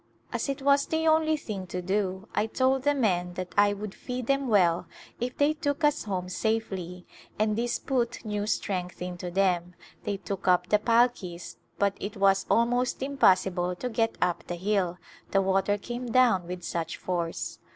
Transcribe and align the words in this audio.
As 0.33 0.49
it 0.49 0.63
was 0.63 0.87
the 0.87 1.07
only 1.07 1.37
thing 1.37 1.67
to 1.67 1.79
do 1.79 2.27
I 2.33 2.47
told 2.47 2.81
the 2.81 2.95
men 2.95 3.35
that 3.35 3.53
I 3.55 3.73
would 3.73 3.93
fee 3.93 4.23
them 4.23 4.47
well 4.47 4.87
if 5.19 5.37
they 5.37 5.53
took 5.53 5.83
us 5.83 6.05
home 6.05 6.27
safely, 6.27 7.05
and 7.37 7.55
this 7.55 7.77
put 7.77 8.25
new 8.25 8.47
strength 8.47 8.99
into 8.99 9.29
them; 9.29 9.75
they 10.03 10.17
took 10.17 10.47
up 10.47 10.69
the 10.69 10.79
palkis 10.79 11.57
but 11.77 11.97
it 11.99 12.17
was 12.17 12.47
almost 12.49 13.03
impossible 13.03 13.75
to 13.75 13.89
get 13.89 14.17
up 14.19 14.43
the 14.47 14.55
hill, 14.55 14.97
the 15.29 15.41
water 15.43 15.77
came 15.77 16.07
down 16.11 16.47
with 16.47 16.63
such 16.63 16.97
force. 16.97 17.59